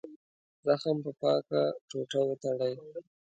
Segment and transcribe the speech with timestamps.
[0.65, 2.73] زخم په پاکه ټوټه وتړئ.